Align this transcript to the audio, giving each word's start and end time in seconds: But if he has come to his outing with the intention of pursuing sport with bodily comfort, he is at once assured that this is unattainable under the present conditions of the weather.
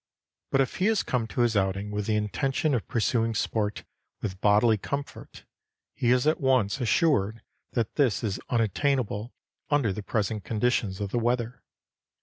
But 0.49 0.61
if 0.61 0.77
he 0.77 0.85
has 0.87 1.03
come 1.03 1.27
to 1.27 1.41
his 1.41 1.55
outing 1.55 1.91
with 1.91 2.07
the 2.07 2.15
intention 2.15 2.73
of 2.73 2.87
pursuing 2.87 3.35
sport 3.35 3.83
with 4.19 4.41
bodily 4.41 4.79
comfort, 4.79 5.45
he 5.93 6.09
is 6.09 6.25
at 6.25 6.41
once 6.41 6.81
assured 6.81 7.43
that 7.73 7.93
this 7.97 8.23
is 8.23 8.39
unattainable 8.49 9.31
under 9.69 9.93
the 9.93 10.01
present 10.01 10.43
conditions 10.43 10.99
of 11.01 11.11
the 11.11 11.19
weather. 11.19 11.61